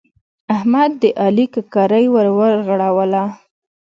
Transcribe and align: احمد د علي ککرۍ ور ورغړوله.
احمد 0.55 0.91
د 1.01 1.03
علي 1.21 1.45
ککرۍ 1.53 2.05
ور 2.13 2.27
ورغړوله. 2.37 3.23